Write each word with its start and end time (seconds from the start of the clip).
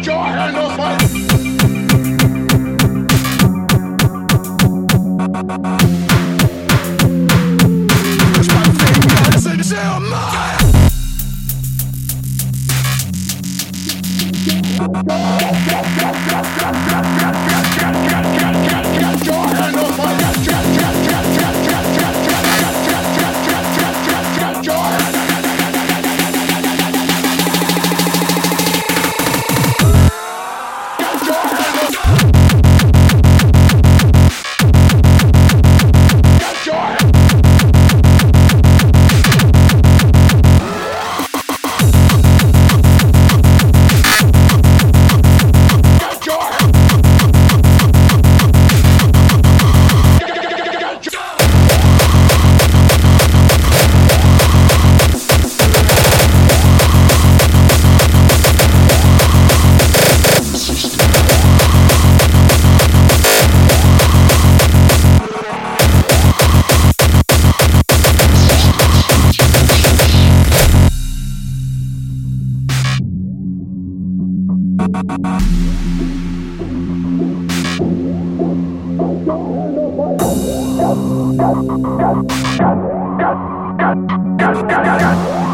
Put 0.00 0.06
your 0.06 0.24
hand 0.24 0.56
up 0.56 0.78
my. 0.78 0.96
Push. 8.34 8.48
Yeah, 14.80 14.88
yeah, 15.66 16.00
yeah. 16.00 16.09
Got, 75.00 75.22
got, 75.22 75.22
got, 75.22 75.40
got, 83.18 83.38
got, 83.78 83.98
got, 84.38 84.68
got, 84.68 85.00
got. 85.00 85.49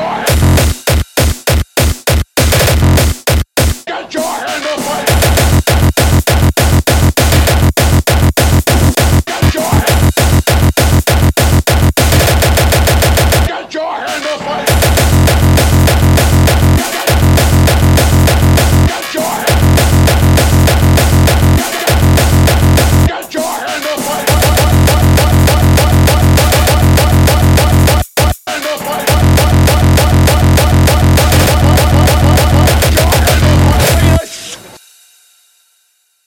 your. 0.00 0.37